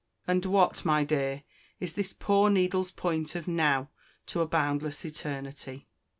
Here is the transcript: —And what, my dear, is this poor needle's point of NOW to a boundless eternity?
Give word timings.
—And 0.27 0.43
what, 0.47 0.83
my 0.83 1.03
dear, 1.03 1.43
is 1.79 1.93
this 1.93 2.11
poor 2.11 2.49
needle's 2.49 2.89
point 2.89 3.35
of 3.35 3.47
NOW 3.47 3.89
to 4.25 4.41
a 4.41 4.47
boundless 4.47 5.05
eternity? 5.05 5.89